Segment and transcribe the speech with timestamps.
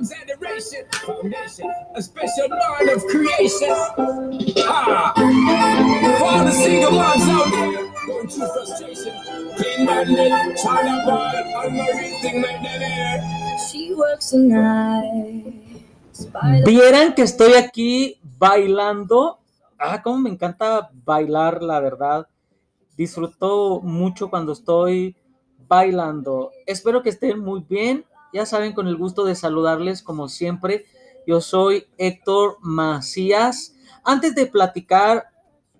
[0.00, 3.68] mom's adoration, foundation, a special mind of creation.
[4.64, 9.12] Ah, for all the single moms out there going through frustration,
[9.56, 13.58] clean bandit, China ball, and everything like that there.
[13.68, 15.52] She works the night.
[16.32, 19.38] by the Vieran que estoy aquí bailando.
[19.78, 22.26] Ah, cómo me encanta bailar, la verdad.
[22.96, 25.16] Disfruto mucho cuando estoy
[25.68, 26.52] bailando.
[26.66, 28.04] Espero que estén muy bien.
[28.32, 30.86] Ya saben, con el gusto de saludarles como siempre.
[31.26, 33.74] Yo soy Héctor Macías.
[34.04, 35.30] Antes de platicar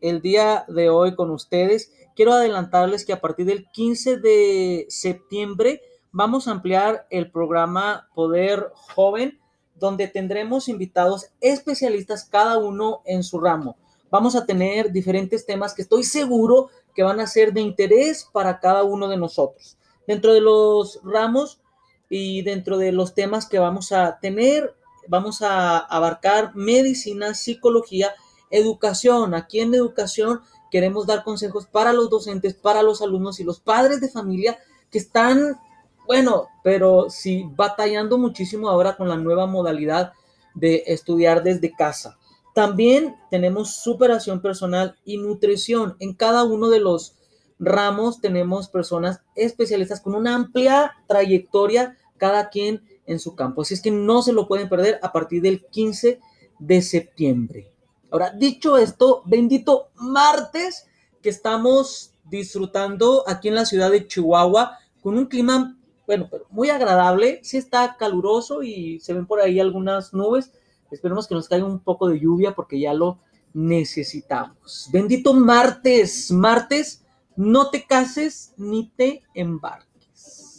[0.00, 5.80] el día de hoy con ustedes, quiero adelantarles que a partir del 15 de septiembre
[6.10, 9.38] vamos a ampliar el programa Poder Joven,
[9.76, 13.76] donde tendremos invitados especialistas, cada uno en su ramo.
[14.10, 18.58] Vamos a tener diferentes temas que estoy seguro que van a ser de interés para
[18.58, 19.78] cada uno de nosotros.
[20.04, 21.60] Dentro de los ramos
[22.10, 24.74] y dentro de los temas que vamos a tener,
[25.08, 28.12] vamos a abarcar medicina, psicología,
[28.50, 29.34] educación.
[29.34, 34.00] Aquí en educación queremos dar consejos para los docentes, para los alumnos y los padres
[34.00, 34.58] de familia
[34.90, 35.56] que están,
[36.06, 40.12] bueno, pero sí, batallando muchísimo ahora con la nueva modalidad
[40.54, 42.18] de estudiar desde casa.
[42.54, 45.94] También tenemos superación personal y nutrición.
[46.00, 47.14] En cada uno de los
[47.60, 53.62] ramos tenemos personas especialistas con una amplia trayectoria, cada quien en su campo.
[53.62, 56.20] Así es que no se lo pueden perder a partir del 15
[56.58, 57.72] de septiembre.
[58.10, 60.86] Ahora, dicho esto, bendito martes
[61.22, 65.76] que estamos disfrutando aquí en la ciudad de Chihuahua con un clima,
[66.06, 67.40] bueno, pero muy agradable.
[67.42, 70.52] Sí está caluroso y se ven por ahí algunas nubes.
[70.90, 73.18] Esperemos que nos caiga un poco de lluvia porque ya lo
[73.54, 74.88] necesitamos.
[74.92, 77.04] Bendito martes, martes,
[77.36, 80.49] no te cases ni te embarques.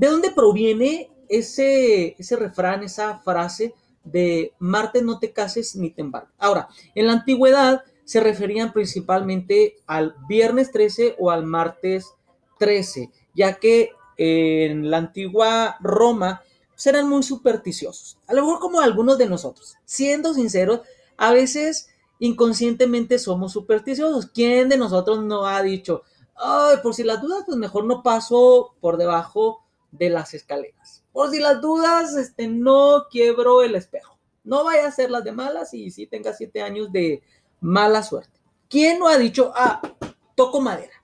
[0.00, 6.00] ¿De dónde proviene ese, ese refrán, esa frase de martes no te cases ni te
[6.00, 6.34] embarques?
[6.38, 12.14] Ahora, en la antigüedad se referían principalmente al viernes 13 o al martes
[12.58, 18.16] 13, ya que en la antigua Roma pues, eran muy supersticiosos.
[18.26, 19.76] A lo mejor como algunos de nosotros.
[19.84, 20.80] Siendo sinceros,
[21.18, 24.30] a veces inconscientemente somos supersticiosos.
[24.32, 26.04] ¿Quién de nosotros no ha dicho,
[26.36, 31.04] ay, por si las dudas, pues mejor no paso por debajo de las escaleras?
[31.12, 34.18] Por si las dudas, este, no quiebro el espejo.
[34.44, 37.22] No vaya a ser las de malas y si tenga siete años de
[37.60, 38.40] mala suerte.
[38.68, 39.82] ¿Quién no ha dicho, ah,
[40.34, 41.00] toco madera?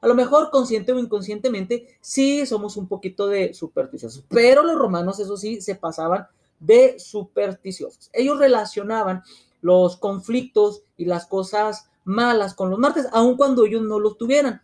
[0.00, 5.18] A lo mejor consciente o inconscientemente sí somos un poquito de supersticiosos, pero los romanos,
[5.18, 6.28] eso sí, se pasaban
[6.60, 8.10] de supersticiosos.
[8.12, 9.22] Ellos relacionaban
[9.60, 14.62] los conflictos y las cosas malas con los martes, aun cuando ellos no los tuvieran.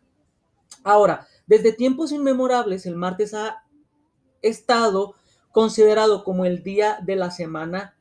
[0.84, 3.64] Ahora, desde tiempos inmemorables, el martes ha
[4.42, 5.14] estado
[5.52, 7.96] considerado como el día de la semana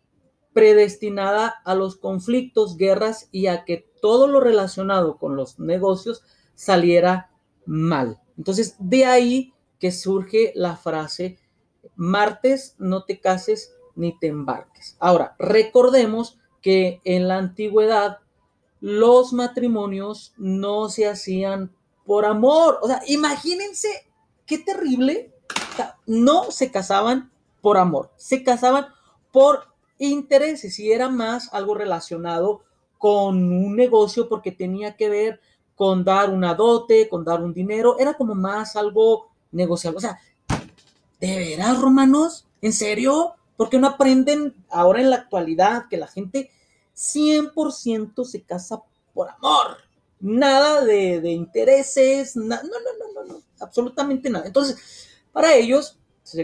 [0.53, 6.23] predestinada a los conflictos, guerras y a que todo lo relacionado con los negocios
[6.55, 7.31] saliera
[7.65, 8.21] mal.
[8.37, 11.37] Entonces, de ahí que surge la frase,
[11.95, 14.95] martes no te cases ni te embarques.
[14.99, 18.19] Ahora, recordemos que en la antigüedad
[18.79, 21.75] los matrimonios no se hacían
[22.05, 22.79] por amor.
[22.81, 23.89] O sea, imagínense
[24.45, 25.33] qué terrible.
[26.05, 27.31] No se casaban
[27.61, 28.87] por amor, se casaban
[29.31, 32.61] por intereses y era más algo relacionado
[32.97, 35.39] con un negocio porque tenía que ver
[35.75, 39.97] con dar una dote, con dar un dinero, era como más algo negociable.
[39.97, 40.19] O sea,
[41.19, 42.45] ¿de veras, romanos?
[42.61, 43.33] ¿En serio?
[43.57, 46.51] ¿Por qué no aprenden ahora en la actualidad que la gente
[46.95, 48.81] 100% se casa
[49.13, 49.77] por amor?
[50.23, 54.45] Nada de, de intereses, no, no, no, no, no, absolutamente nada.
[54.45, 54.77] Entonces,
[55.33, 55.99] para ellos,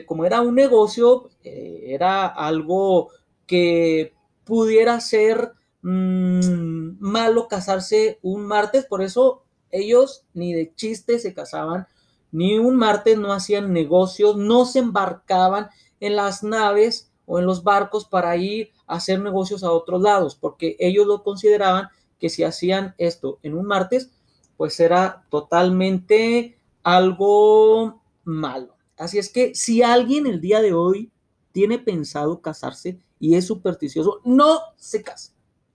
[0.06, 3.10] como era un negocio, eh, era algo
[3.48, 4.14] que
[4.44, 11.88] pudiera ser mm, malo casarse un martes, por eso ellos ni de chiste se casaban,
[12.34, 15.70] ni un martes no hacían negocios, no se embarcaban
[16.02, 20.36] en las naves o en los barcos para ir a hacer negocios a otros lados,
[20.36, 21.88] porque ellos lo consideraban
[22.20, 24.12] que si hacían esto en un martes,
[24.58, 28.76] pues era totalmente algo malo.
[28.98, 31.12] Así es que si alguien el día de hoy
[31.52, 35.32] tiene pensado casarse y es supersticioso, no se case,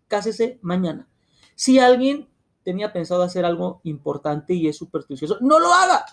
[0.09, 1.09] cásese mañana.
[1.55, 2.29] Si alguien
[2.63, 6.05] tenía pensado hacer algo importante y es supersticioso, no lo haga,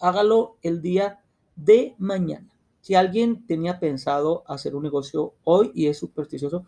[0.00, 1.20] hágalo el día
[1.56, 2.48] de mañana.
[2.80, 6.66] Si alguien tenía pensado hacer un negocio hoy y es supersticioso,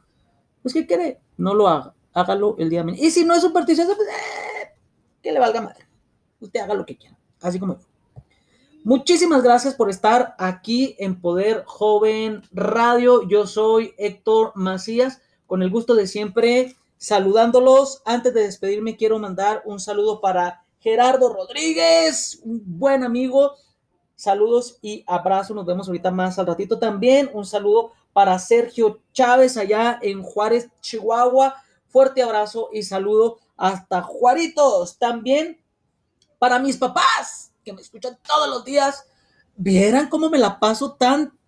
[0.63, 1.21] pues ¿qué quiere?
[1.37, 2.85] No lo haga, hágalo el día.
[2.97, 4.75] Y si no es supersticioso, pues eh,
[5.23, 5.87] que le valga madre.
[6.41, 7.85] Usted haga lo que quiera, así como yo.
[8.85, 13.27] Muchísimas gracias por estar aquí en Poder Joven Radio.
[13.27, 18.03] Yo soy Héctor Macías, con el gusto de siempre saludándolos.
[18.05, 23.55] Antes de despedirme, quiero mandar un saludo para Gerardo Rodríguez, un buen amigo.
[24.17, 25.57] Saludos y abrazos.
[25.57, 26.79] Nos vemos ahorita más al ratito.
[26.79, 31.55] También un saludo para Sergio Chávez allá en Juárez, Chihuahua.
[31.95, 34.99] Fuerte abrazo y saludo hasta Juaritos.
[34.99, 35.63] También
[36.41, 39.07] para mis papás que me escuchan todos los días.
[39.55, 41.39] Vieran cómo me la paso tan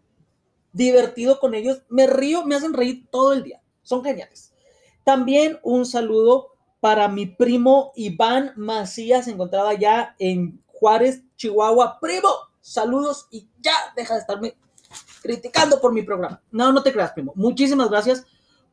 [0.72, 1.82] divertido con ellos.
[1.88, 3.60] Me río, me hacen reír todo el día.
[3.82, 4.52] Son geniales.
[5.02, 11.98] También un saludo para mi primo Iván Macías, encontrado allá en Juárez, Chihuahua.
[11.98, 14.56] Primo, saludos y ya deja de estarme
[15.22, 16.40] criticando por mi programa.
[16.52, 17.32] No, no te creas, primo.
[17.34, 18.25] Muchísimas gracias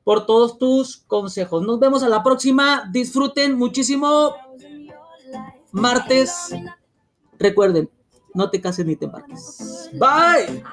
[0.04, 1.64] por todos tus consejos.
[1.64, 2.90] Nos vemos a la próxima.
[2.92, 4.36] Disfruten muchísimo.
[5.72, 6.50] Martes.
[7.40, 7.90] Recuerden,
[8.34, 9.90] no te cases ni te embarques.
[9.94, 10.64] Bye.